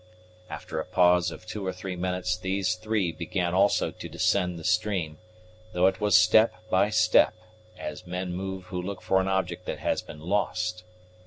[0.49, 4.63] After a pause of two or three minutes, these three began also to descend the
[4.63, 5.19] stream,
[5.73, 7.35] though it was step by step,
[7.77, 10.83] as men move who look for an object that has been lost.